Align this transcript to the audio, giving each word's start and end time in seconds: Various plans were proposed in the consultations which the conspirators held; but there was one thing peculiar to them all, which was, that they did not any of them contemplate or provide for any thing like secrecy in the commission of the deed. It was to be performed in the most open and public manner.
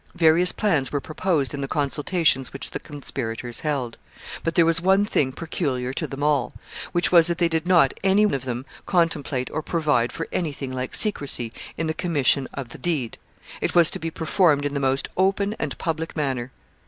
Various 0.15 0.51
plans 0.51 0.91
were 0.91 0.99
proposed 0.99 1.53
in 1.53 1.61
the 1.61 1.67
consultations 1.67 2.51
which 2.51 2.71
the 2.71 2.79
conspirators 2.79 3.59
held; 3.59 3.99
but 4.43 4.55
there 4.55 4.65
was 4.65 4.81
one 4.81 5.05
thing 5.05 5.31
peculiar 5.31 5.93
to 5.93 6.07
them 6.07 6.23
all, 6.23 6.53
which 6.91 7.11
was, 7.11 7.27
that 7.27 7.37
they 7.37 7.47
did 7.47 7.67
not 7.67 7.93
any 8.03 8.23
of 8.23 8.43
them 8.45 8.65
contemplate 8.87 9.51
or 9.53 9.61
provide 9.61 10.11
for 10.11 10.27
any 10.31 10.53
thing 10.53 10.71
like 10.71 10.95
secrecy 10.95 11.53
in 11.77 11.85
the 11.85 11.93
commission 11.93 12.47
of 12.51 12.69
the 12.69 12.79
deed. 12.79 13.19
It 13.61 13.75
was 13.75 13.91
to 13.91 13.99
be 13.99 14.09
performed 14.09 14.65
in 14.65 14.73
the 14.73 14.79
most 14.79 15.07
open 15.17 15.55
and 15.59 15.77
public 15.77 16.15
manner. 16.15 16.51